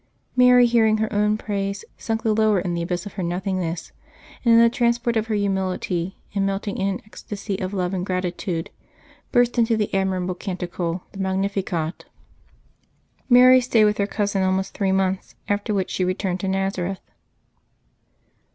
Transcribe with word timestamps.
Mary, 0.35 0.65
hearing 0.65 0.97
her 0.97 1.13
own 1.13 1.37
praise, 1.37 1.85
sunk 1.95 2.23
the 2.23 2.33
lower 2.33 2.59
in 2.59 2.73
the 2.73 2.81
abyss 2.81 3.05
of 3.05 3.13
her 3.13 3.21
nothingness, 3.21 3.91
and 4.43 4.55
in 4.55 4.59
the 4.59 4.67
transport 4.67 5.15
of 5.15 5.27
her 5.27 5.35
humility, 5.35 6.17
and 6.33 6.43
melting 6.43 6.75
in 6.75 6.87
an 6.87 7.01
ecstasy 7.05 7.59
of 7.59 7.71
love 7.71 7.93
and 7.93 8.03
gratitude, 8.03 8.71
burst 9.31 9.59
into 9.59 9.77
that 9.77 9.93
admirable 9.95 10.33
canticle, 10.33 11.03
the 11.11 11.19
Mag 11.19 11.37
7iificat. 11.37 12.05
Mary 13.29 13.61
stayed 13.61 13.85
with 13.85 13.99
her 13.99 14.07
cousin 14.07 14.41
almost 14.41 14.73
three 14.73 14.91
months, 14.91 15.35
after 15.47 15.71
which 15.71 15.91
she 15.91 16.03
returned 16.03 16.39
to 16.39 16.47
JSTazareth. 16.47 16.97